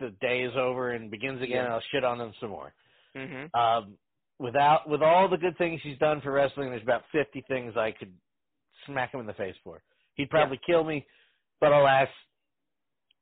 [0.00, 1.56] the day is over and begins again.
[1.56, 1.64] Yeah.
[1.64, 2.72] and I'll shit on him some more.
[3.14, 3.98] hmm Um,
[4.38, 7.92] without with all the good things he's done for wrestling, there's about 50 things I
[7.92, 8.12] could
[8.86, 9.82] smack him in the face for.
[10.14, 11.06] He'd probably kill me,
[11.60, 12.08] but alas,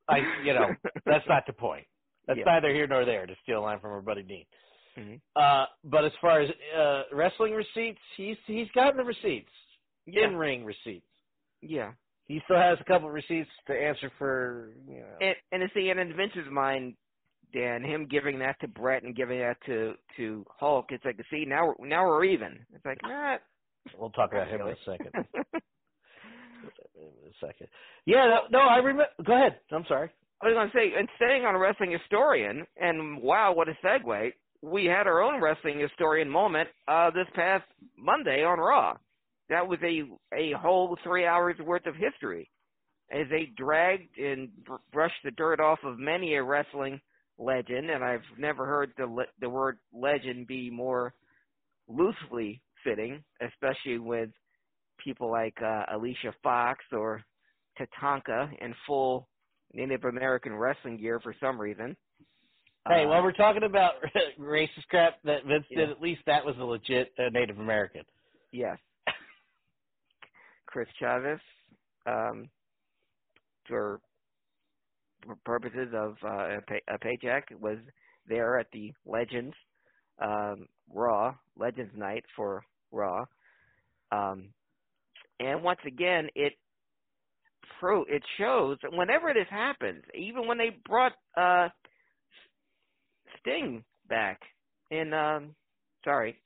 [0.07, 0.69] I you know
[1.05, 1.85] that's not the point.
[2.27, 2.45] That's Yeah.
[2.45, 3.25] neither here nor there.
[3.25, 4.45] To steal a line from our buddy Dean.
[4.95, 9.51] hmm Uh, but as far as uh, wrestling receipts, he's he's gotten the receipts,
[10.05, 10.25] Yeah.
[10.27, 11.07] in ring receipts.
[11.61, 11.93] Yeah.
[12.25, 14.71] He still has a couple of receipts to answer for.
[14.87, 15.17] You know.
[15.21, 16.95] And, and see, and in Vince's mind,
[17.51, 21.45] Dan, him giving that to Bret and giving that to to Hulk, it's like, see,
[21.45, 22.65] now we're, now we're even.
[22.73, 23.37] It's like, nah.
[23.97, 25.11] We'll talk about him in a second.
[26.95, 27.67] in a second.
[28.05, 29.05] Yeah, no, no I remember.
[29.25, 29.59] Go ahead.
[29.71, 30.09] I'm sorry.
[30.43, 34.33] I was going to say, and staying on wrestling historian, and wow, what a segue.
[34.61, 37.63] We had our own wrestling historian moment uh, this past
[37.97, 38.97] Monday on Raw.
[39.49, 40.03] That was a
[40.35, 42.49] a whole three hours worth of history,
[43.09, 46.99] as they dragged and br- brushed the dirt off of many a wrestling
[47.37, 51.13] legend, and I've never heard the le- the word legend be more
[51.87, 54.29] loosely fitting, especially with
[55.01, 57.23] people like uh, Alicia Fox or
[57.79, 59.29] Tatanka in full
[59.73, 61.95] Native American wrestling gear for some reason.
[62.87, 63.93] Hey, Uh, while we're talking about
[64.39, 68.03] racist crap that Vince did, at least that was a legit uh, Native American.
[68.51, 68.77] Yes.
[70.67, 71.39] Chris Chavis,
[72.05, 72.49] um,
[73.67, 73.99] for
[75.25, 77.77] for purposes of uh, a, pay, a paycheck, was
[78.27, 79.55] there at the Legends
[80.21, 83.25] um, Raw Legends Night for Raw,
[84.11, 84.49] um,
[85.39, 86.53] and once again, it
[87.79, 91.69] pro it shows whenever this happens, even when they brought uh,
[93.39, 94.39] Sting back
[94.91, 95.55] in, um,
[96.03, 96.37] sorry,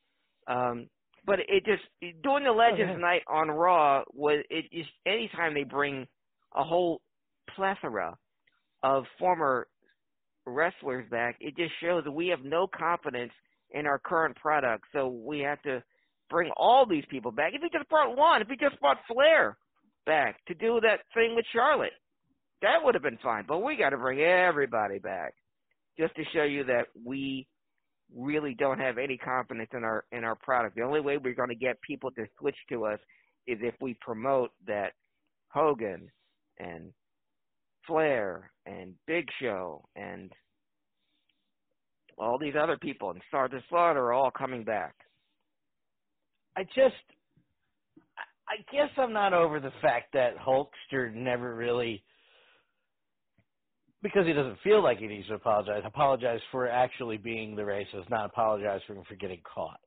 [0.47, 0.89] um,
[1.25, 1.83] but it just
[2.23, 3.01] doing the Legends ahead.
[3.01, 6.07] night on Raw was it just anytime they bring
[6.55, 7.01] a whole
[7.55, 8.17] plethora
[8.83, 9.67] of former
[10.45, 13.33] wrestlers back, it just shows that we have no confidence
[13.71, 14.85] in our current product.
[14.93, 15.83] So we have to
[16.29, 17.53] bring all these people back.
[17.53, 19.57] If he just brought one, if he just brought Flair
[20.07, 21.93] back to do that thing with Charlotte,
[22.63, 23.45] that would have been fine.
[23.47, 25.35] But we got to bring everybody back
[25.99, 27.45] just to show you that we
[28.15, 30.75] really don't have any confidence in our in our product.
[30.75, 32.99] The only way we're going to get people to switch to us
[33.45, 34.93] is if we promote that
[35.49, 36.09] Hogan
[36.59, 36.91] and
[37.85, 40.31] Flair and Big Show and
[42.17, 44.95] all these other people and Sergeant Slaughter are all coming back.
[46.57, 46.95] I just,
[48.49, 52.03] I guess I'm not over the fact that Hulkster never really,
[54.03, 58.09] because he doesn't feel like he needs to apologize, apologize for actually being the racist,
[58.09, 59.79] not apologize for him for getting caught.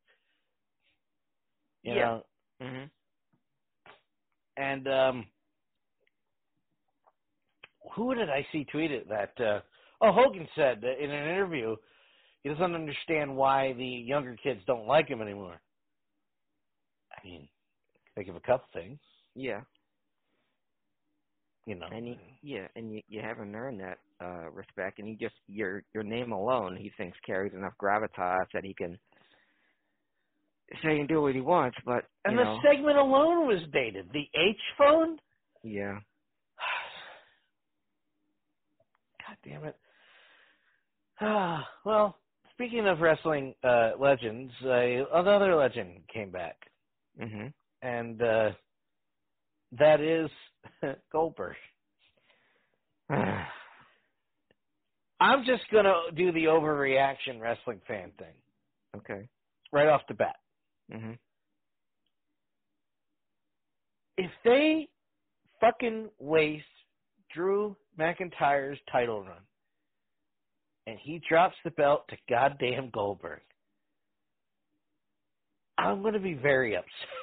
[1.82, 1.96] You Yeah.
[1.96, 2.24] know,
[2.60, 2.84] hmm
[4.56, 5.26] and um
[7.96, 9.60] who did I see tweet it that uh
[10.02, 11.76] oh Hogan said that in an interview
[12.42, 15.60] he doesn't understand why the younger kids don't like him anymore.
[17.12, 17.48] I mean,
[18.14, 18.98] think of a couple things.
[19.34, 19.60] Yeah.
[21.66, 21.86] You know.
[21.90, 25.84] And you, yeah, and you you haven't earned that uh respect, and you just your
[25.94, 28.98] your name alone, he thinks carries enough gravitas that he can
[30.82, 31.76] say and do what he wants.
[31.84, 34.08] But and the know, segment alone was dated.
[34.12, 35.18] The H phone.
[35.62, 35.92] yeah,
[39.26, 39.76] God damn it.
[41.20, 42.16] Ah, well,
[42.52, 46.56] speaking of wrestling uh, legends, uh, another legend came back,
[47.18, 47.48] hmm
[47.82, 48.50] and uh,
[49.78, 50.30] that is
[51.12, 51.56] Goldberg.
[55.20, 58.34] I'm just gonna do the overreaction wrestling fan thing
[58.96, 59.28] okay.
[59.72, 60.36] right off the bat.
[60.90, 61.12] hmm
[64.16, 64.88] If they
[65.60, 66.64] fucking waste
[67.34, 69.42] Drew McIntyre's title run
[70.86, 73.40] and he drops the belt to goddamn Goldberg,
[75.78, 77.19] I'm going to be very upset.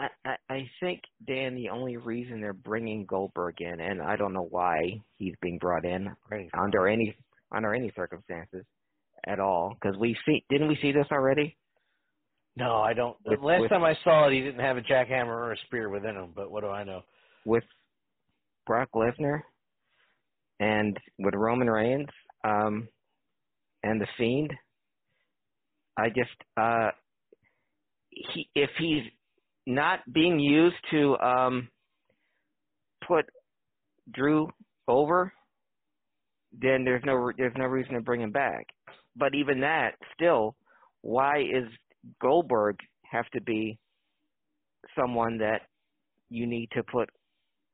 [0.00, 4.32] I, I I think Dan, the only reason they're bringing Goldberg in, and I don't
[4.32, 6.14] know why he's being brought in
[6.54, 7.16] under any
[7.52, 8.64] under any circumstances
[9.26, 11.56] at all, because we see didn't we see this already?
[12.56, 13.16] No, I don't.
[13.24, 15.56] The With- last with- time I saw it, he didn't have a jackhammer or a
[15.66, 17.02] spear within him, but what do I know?
[17.44, 17.64] with
[18.66, 19.40] Brock Lesnar
[20.60, 22.08] and with Roman Reigns
[22.44, 22.88] um,
[23.82, 24.52] and the Fiend.
[25.96, 26.90] I just uh,
[28.10, 29.04] he if he's
[29.68, 31.68] not being used to um,
[33.06, 33.26] put
[34.12, 34.48] Drew
[34.88, 35.32] over,
[36.58, 38.66] then there's no there's no reason to bring him back.
[39.14, 40.56] But even that, still,
[41.02, 41.68] why is
[42.20, 42.78] Goldberg
[43.10, 43.78] have to be
[44.98, 45.60] someone that
[46.30, 47.10] you need to put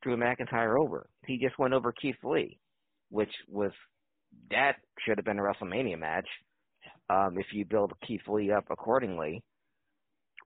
[0.03, 1.07] Drew McIntyre over?
[1.27, 2.59] He just went over Keith Lee,
[3.11, 3.71] which was
[4.51, 6.27] that should have been a WrestleMania match.
[7.09, 9.45] Um, if you build Keith Lee up accordingly,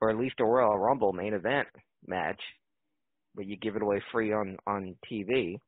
[0.00, 1.68] or at least a Royal Rumble main event
[2.06, 2.40] match,
[3.34, 5.58] but you give it away free on on TV.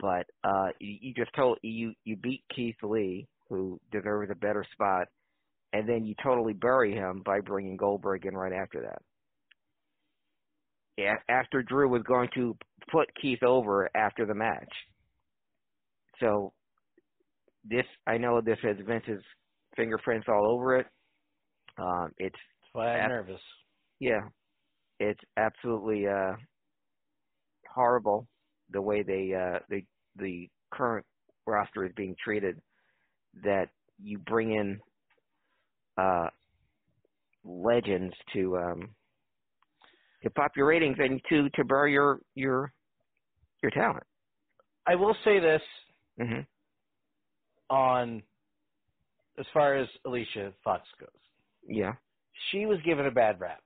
[0.00, 4.64] But uh, you, you just told you you beat Keith Lee, who deserves a better
[4.72, 5.08] spot,
[5.72, 9.02] and then you totally bury him by bringing Goldberg in right after that.
[10.96, 12.56] Yeah, after Drew was going to
[12.90, 14.72] put Keith over after the match.
[16.20, 16.52] So
[17.64, 19.22] this I know this has Vince's
[19.76, 20.86] fingerprints all over it.
[21.78, 22.36] Um, it's
[22.72, 23.40] why I'm Ab- nervous.
[24.00, 24.28] yeah,
[25.00, 26.34] it's absolutely uh,
[27.72, 28.26] horrible
[28.70, 29.82] the way they uh, the
[30.16, 31.06] the current
[31.46, 32.60] roster is being treated.
[33.44, 33.70] That
[34.02, 34.80] you bring in
[35.96, 36.28] uh,
[37.44, 38.88] legends to um,
[40.22, 42.72] to pop your ratings and to to bury your your
[43.62, 44.04] your talent.
[44.86, 45.62] I will say this
[46.20, 46.40] hmm
[47.70, 48.22] on
[49.38, 51.08] as far as Alicia Fox goes.
[51.66, 51.92] Yeah,
[52.50, 53.60] She was given a bad rap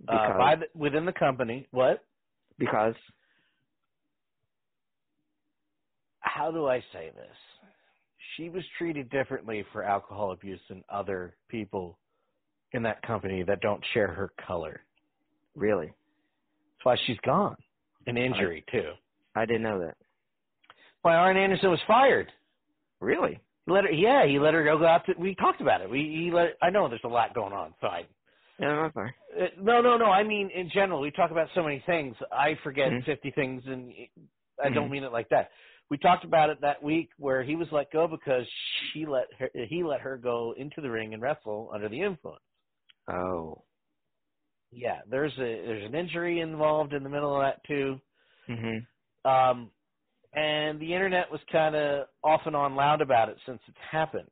[0.00, 1.66] because uh, by the, within the company.
[1.70, 2.04] What?
[2.58, 2.94] because
[6.20, 7.36] How do I say this?
[8.36, 11.98] She was treated differently for alcohol abuse than other people
[12.72, 14.80] in that company that don't share her color.
[15.54, 17.56] really, That's why she's gone.
[18.06, 18.92] An injury too.
[19.34, 19.96] I didn't know that.
[21.02, 22.30] Why Arn Anderson was fired.
[23.00, 23.92] Really, He let her.
[23.92, 25.06] Yeah, he let her go out.
[25.06, 25.90] To, we talked about it.
[25.90, 26.56] We he let.
[26.62, 27.74] I know there's a lot going on.
[27.80, 28.08] So I.
[28.60, 29.14] yeah, sorry.
[29.36, 30.06] Uh, no, no, no.
[30.06, 32.16] I mean, in general, we talk about so many things.
[32.32, 33.06] I forget Mhm.
[33.06, 33.92] 50 things, and
[34.64, 34.92] I don't Mhm.
[34.92, 35.50] mean it like that.
[35.90, 38.46] We talked about it that week where he was let go because
[38.92, 42.42] she let her, he let her go into the ring and wrestle under the influence.
[43.08, 43.64] Oh,
[44.72, 48.00] Yeah, there's a there's an injury involved in the middle of that too.
[48.48, 48.78] hmm
[49.24, 49.72] Um,
[50.36, 54.30] and the internet was kind of off and on loud about it since it's happened.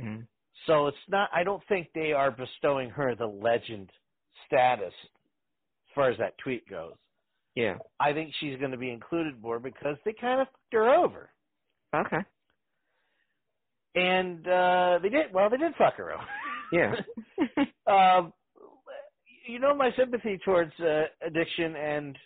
[0.00, 0.20] hmm
[0.66, 1.30] So it's not.
[1.34, 3.90] I don't think they are bestowing her the legend
[4.46, 6.94] status as far as that tweet goes.
[7.54, 7.78] yeah.
[8.00, 11.30] I think she's going to be included more because they kind of fucked her over,
[11.94, 12.18] Okay.
[13.94, 15.32] and uh they did.
[15.34, 16.24] Well, they did fuck her over.
[16.72, 16.94] Yeah.
[17.86, 18.32] um,
[19.46, 22.18] you know my sympathy towards uh, addiction and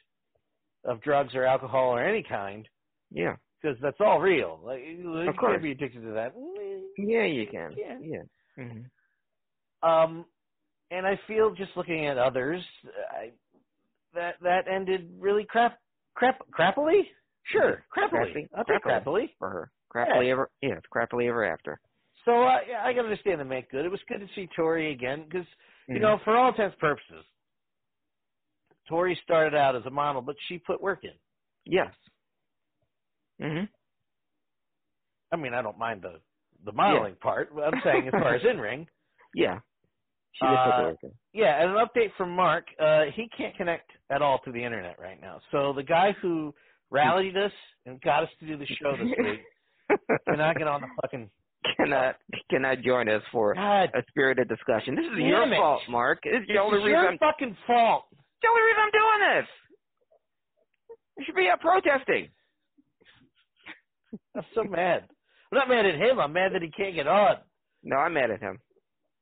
[0.85, 2.69] of drugs or alcohol or any kind
[3.11, 3.37] yeah.
[3.63, 4.61] because that's all real.
[4.65, 5.53] Like you Of course.
[5.53, 6.35] can't be addicted to that.
[6.99, 7.77] Yeah, you can.
[7.77, 7.99] Yeah.
[8.01, 8.23] Yeah.
[8.57, 9.03] hmm
[9.89, 10.27] Um,
[10.91, 12.63] and I feel just looking at others,
[13.11, 13.33] I,
[14.15, 15.81] that that ended really crap,
[16.15, 17.03] crap, crappily.
[17.47, 18.33] Sure, crappily.
[18.33, 18.49] Crappy.
[18.57, 19.31] I'll take crappily.
[19.39, 19.73] for her.
[19.95, 20.33] Crappily Yeah.
[20.33, 20.51] ever.
[20.63, 21.81] Yeah, it's crappily ever after.
[22.25, 23.85] So uh, yeah, I can understand the make good.
[23.85, 25.47] It was good to see Tori again because
[25.93, 26.03] you Mhm.
[26.03, 27.25] know, for all intents and purposes,
[28.89, 31.13] Tori started out as a model, but she put work in.
[31.67, 31.95] Yes.
[33.41, 33.69] Mhm.
[35.33, 36.21] I mean, I don't mind the
[36.65, 37.55] the modeling part.
[37.55, 38.87] But I'm saying as far as in ring,
[39.35, 39.61] Yeah.
[40.33, 40.65] She just
[41.03, 41.15] took Uh.
[41.33, 42.67] Yeah, and an update from Mark.
[42.79, 45.41] Uh, he can't connect at all to the internet right now.
[45.51, 46.55] So the guy who
[46.91, 47.53] rallied us
[47.87, 49.41] and got us to do the show this week
[50.29, 51.31] cannot get on the fucking.
[51.79, 52.17] cannot
[52.51, 53.91] cannot join us for God.
[53.95, 54.95] a spirited discussion.
[54.95, 55.57] This is Damn your it.
[55.57, 56.21] fault, Mark.
[56.25, 58.05] It's the only reason your I'm, fucking fault.
[58.43, 59.49] the only reason I'm doing this.
[61.19, 62.29] You should be out protesting.
[64.37, 65.09] I'm so mad.
[65.53, 66.19] I'm not mad at him.
[66.21, 67.39] I'm mad that he can't get on.
[67.83, 68.61] No, I'm mad at him.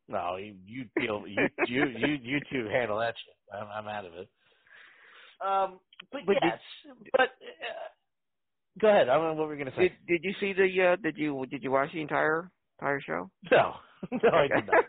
[0.08, 3.36] No, you you deal you you you you two handle that shit.
[3.54, 4.28] I'm, I'm out of it.
[5.44, 5.80] Um,
[6.12, 6.60] but, But yes,
[7.12, 7.88] but uh,
[8.80, 9.08] go ahead.
[9.08, 9.88] I don't know what we're gonna say.
[9.88, 10.92] Did Did you see the?
[10.92, 13.30] Uh, did you Did you watch the entire entire show?
[13.50, 13.74] no,
[14.12, 14.84] no, I did not.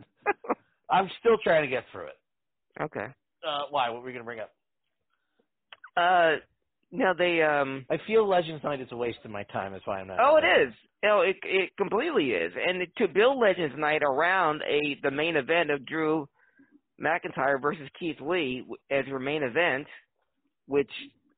[0.89, 2.19] I'm still trying to get through it.
[2.81, 3.07] okay.
[3.47, 3.89] Uh, why?
[3.89, 4.51] What were we gonna bring up?
[5.97, 6.37] Uh,
[6.91, 7.85] no, they um.
[7.89, 9.73] I feel Legends Night is a waste of my time.
[9.73, 10.17] That's why I'm not.
[10.21, 10.73] Oh, it is.
[11.03, 12.53] No, it it completely is.
[12.55, 16.27] And to build Legends Night around a the main event of Drew
[17.01, 19.87] McIntyre versus Keith Lee as your main event,
[20.67, 20.89] which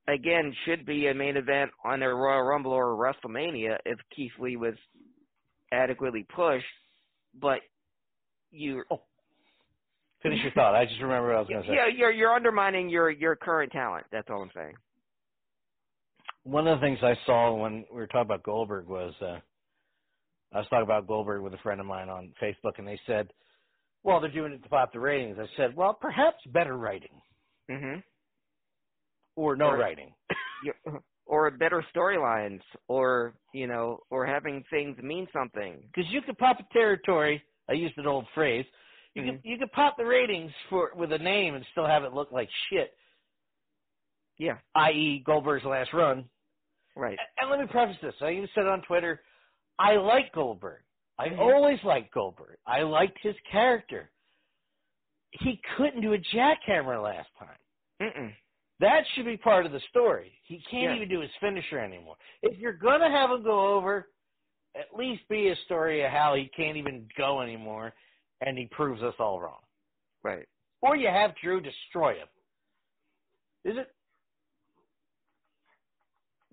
[0.08, 4.56] again should be a main event on a Royal Rumble or WrestleMania if Keith Lee
[4.58, 4.76] was
[5.74, 6.66] adequately pushed,
[7.40, 7.60] but
[8.52, 9.02] you Oh.
[10.24, 10.76] Finish your thought.
[10.76, 11.74] I just remember what I was gonna say.
[11.76, 14.06] yeah you're you're undermining your your current talent.
[14.12, 14.76] That's all I'm saying.
[16.50, 19.40] One of the things I saw when we were talking about Goldberg was uh
[20.54, 23.34] I was talking about Goldberg with a friend of mine on Facebook, and they said,
[24.04, 27.22] "Well, they're doing it to pop the ratings." I said, "Well, perhaps better writing
[27.70, 28.02] Mhm.
[29.36, 30.14] or no Or- writing."
[31.30, 36.58] Or better storylines or you know or having things mean something Because you could pop
[36.62, 37.44] a territory.
[37.68, 38.66] I used an old phrase.
[39.14, 42.14] You could you could pop the ratings for with a name and still have it
[42.14, 42.98] look like shit.
[44.38, 44.60] Yeah.
[44.74, 46.30] I.e., Goldberg's last run.
[46.98, 47.18] Right.
[47.40, 48.16] And let me preface this.
[48.22, 49.22] I even said on Twitter,
[49.78, 50.82] I like Goldberg.
[51.20, 51.40] I Mhm.
[51.40, 52.58] always liked Goldberg.
[52.66, 54.12] I liked his character.
[55.32, 57.58] He couldn't do a jackhammer last time.
[58.02, 58.36] Mm-mm.
[58.80, 60.40] That should be part of the story.
[60.44, 60.96] He can't Yeah.
[60.96, 62.18] even do his finisher anymore.
[62.42, 64.12] If you're gonna have him go over,
[64.76, 67.94] at least be a story of how he can't even go anymore,
[68.42, 69.64] and he proves us all wrong.
[70.24, 70.48] Right.
[70.82, 72.30] Or you have Drew destroy him.
[73.64, 73.92] Is it?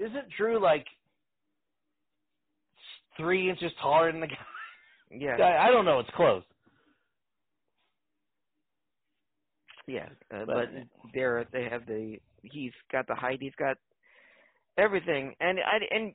[0.05, 0.87] Isn't Drew like
[3.17, 4.37] three inches taller than the guy?
[5.11, 5.37] Yeah.
[5.37, 6.01] I, I don't know.
[6.01, 6.43] It's close.
[9.87, 10.09] Yeah.
[10.35, 10.69] Uh, But- but
[11.13, 13.77] there they have the he's got the height, he's got
[14.79, 16.15] everything, and I and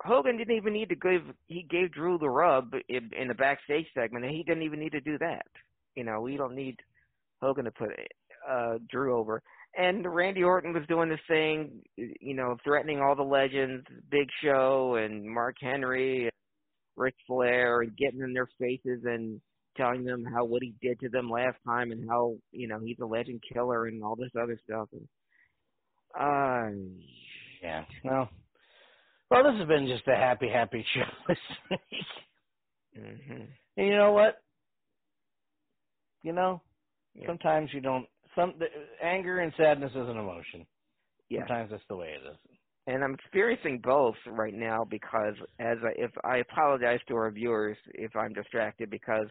[0.00, 3.86] Hogan didn't even need to give he gave Drew the rub in, in the backstage
[3.94, 5.46] segment, and he didn't even need to do that.
[5.94, 6.76] You know, we don't need
[7.42, 7.90] Hogan to put
[8.48, 9.42] uh Drew over.
[9.78, 14.96] And Randy Orton was doing this thing, you know, threatening all the legends, Big Show
[14.96, 16.32] and Mark Henry, and
[16.96, 19.40] Ric Flair, and getting in their faces and
[19.76, 22.98] telling them how what he did to them last time and how you know he's
[23.00, 24.88] a legend killer and all this other stuff.
[24.92, 25.08] And
[26.18, 26.70] uh,
[27.62, 27.84] Yeah.
[28.04, 28.28] Well,
[29.30, 31.38] well, this has been just a happy, happy show this
[31.70, 32.06] week.
[32.96, 33.42] hmm
[33.76, 34.42] And you know what?
[36.24, 36.62] You know,
[37.14, 37.26] Yeah.
[37.26, 38.06] sometimes you don't.
[38.38, 38.66] Some the,
[39.04, 40.64] anger and sadness is an emotion.
[41.28, 41.40] yeah.
[41.40, 42.36] Sometimes that's the way it is.
[42.86, 47.76] and I'm experiencing both right now because as I, if I apologize to our viewers
[47.94, 49.26] if I'm distracted because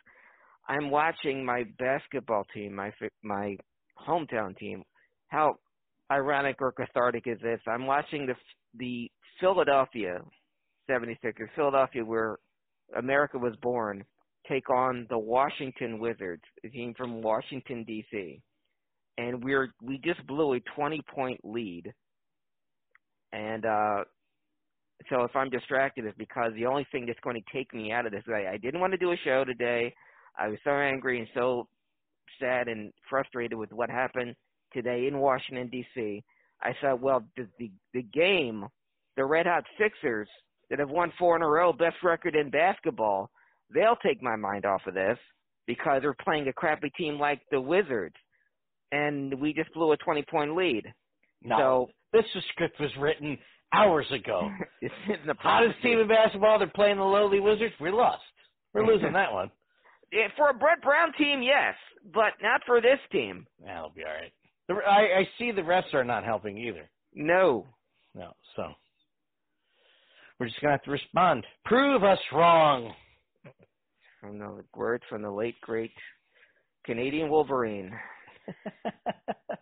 [0.67, 2.91] I'm watching my basketball team, my
[3.23, 3.55] my
[4.07, 4.83] hometown team.
[5.29, 5.55] How
[6.11, 7.59] ironic or cathartic is this?
[7.67, 8.35] I'm watching the
[8.77, 10.19] the Philadelphia
[10.89, 12.37] 76ers, Philadelphia where
[12.97, 14.03] America was born,
[14.49, 18.41] take on the Washington Wizards, a team from Washington D.C.
[19.17, 21.91] And we're we just blew a 20 point lead
[23.33, 24.03] and uh
[25.09, 28.05] so if I'm distracted it's because the only thing that's going to take me out
[28.05, 29.93] of this I, I didn't want to do a show today.
[30.37, 31.67] I was so angry and so
[32.39, 34.35] sad and frustrated with what happened
[34.73, 36.23] today in Washington DC.
[36.61, 38.65] I said, well, the the, the game,
[39.15, 40.27] the Red Hot Sixers
[40.69, 43.29] that have won four in a row, best record in basketball,
[43.73, 45.17] they'll take my mind off of this
[45.65, 48.15] because they're playing a crappy team like the Wizards,
[48.91, 50.83] and we just blew a 20 point lead.
[51.43, 53.37] No, this script was written
[53.73, 54.49] hours ago.
[54.81, 56.59] it's in the Hottest team in basketball.
[56.59, 57.73] They're playing the lowly Wizards.
[57.79, 58.21] We lost.
[58.73, 59.51] We're losing that one.
[60.11, 61.75] Yeah, for a Brett Brown team, yes,
[62.13, 63.45] but not for this team.
[63.63, 64.31] That'll be all right.
[64.67, 66.89] The, I, I see the refs are not helping either.
[67.13, 67.65] No.
[68.15, 68.63] No, so
[70.39, 71.45] we're just gonna have to respond.
[71.65, 72.93] Prove us wrong.
[74.21, 75.91] From the words from the late great
[76.85, 77.91] Canadian Wolverine.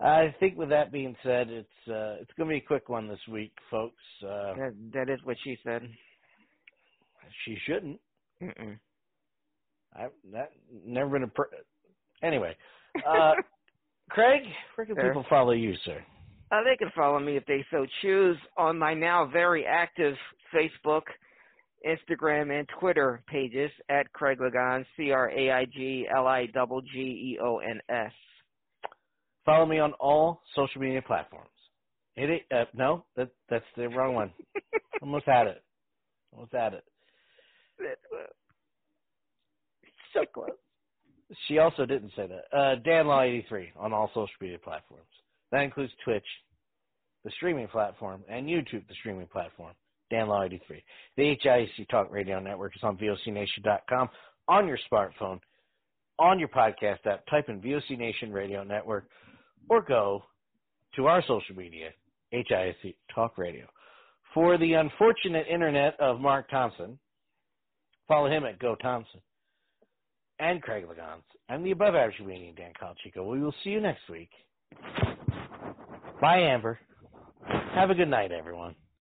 [0.00, 3.20] I think with that being said, it's uh, it's gonna be a quick one this
[3.30, 4.02] week, folks.
[4.22, 5.82] Uh, That that is what she said.
[7.44, 8.00] she shouldn't.
[8.42, 8.78] Mm-mm.
[10.32, 10.52] That,
[10.86, 11.28] never been a.
[11.28, 11.50] Per-
[12.22, 12.56] anyway,
[13.06, 13.32] uh,
[14.10, 14.42] Craig,
[14.76, 15.08] where can Sir?
[15.08, 16.02] people follow you, sir?
[16.50, 20.16] Uh, they can follow me if they so choose on my now very active
[20.54, 21.02] Facebook,
[21.86, 26.80] Instagram, and Twitter pages at Craig Lagon, C R A I G L I double
[26.82, 28.12] G E O N S.
[29.44, 31.48] Follow me on all social media platforms.
[32.16, 32.42] It.
[32.52, 34.32] Uh, no, that that's the wrong one.
[35.02, 35.62] Almost had it.
[36.32, 36.84] Almost had it.
[40.12, 40.50] So close.
[41.46, 42.56] She also didn't say that.
[42.58, 45.06] Uh, Dan Law eighty three on all social media platforms.
[45.52, 46.24] That includes Twitch,
[47.24, 49.72] the streaming platform, and YouTube, the streaming platform.
[50.10, 50.82] Dan Law eighty three.
[51.16, 54.08] The HIC Talk Radio Network is on VOCNation.com
[54.48, 55.40] on your smartphone,
[56.18, 57.24] on your podcast app.
[57.30, 59.08] Type in VOC Nation Radio Network,
[59.68, 60.24] or go
[60.96, 61.90] to our social media,
[62.30, 63.66] HIC Talk Radio.
[64.34, 66.98] For the unfortunate internet of Mark Thompson,
[68.06, 69.20] follow him at Go Thompson
[70.38, 71.22] and Craig Lagans.
[71.48, 73.28] I'm the above average comedian Dan Calchico.
[73.30, 74.30] We will see you next week.
[76.20, 76.78] Bye, Amber.
[77.74, 78.74] Have a good night, everyone.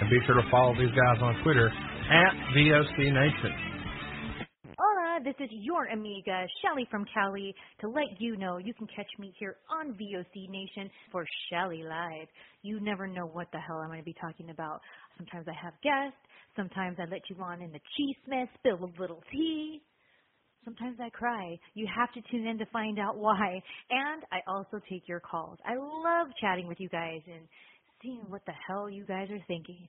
[0.00, 3.52] And be sure to follow these guys on Twitter at VOC Nation.
[4.78, 9.10] Hola, this is your amiga, Shelly from Cali, to let you know you can catch
[9.18, 12.28] me here on VOC Nation for Shelly Live.
[12.62, 14.80] You never know what the hell I'm going to be talking about.
[15.18, 16.16] Sometimes I have guests,
[16.56, 19.82] sometimes I let you on in the cheese mess, spill a little tea.
[20.64, 21.58] Sometimes I cry.
[21.74, 23.62] You have to tune in to find out why.
[23.90, 25.58] And I also take your calls.
[25.64, 27.46] I love chatting with you guys and
[28.02, 29.88] seeing what the hell you guys are thinking.